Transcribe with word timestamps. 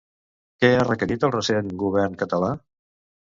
Què 0.63 0.71
ha 0.77 0.85
requerit 0.87 1.25
al 1.27 1.33
recent 1.35 1.69
govern 1.83 2.17
català? 2.23 2.51